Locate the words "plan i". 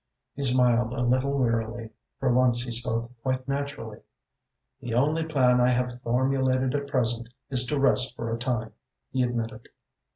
5.23-5.69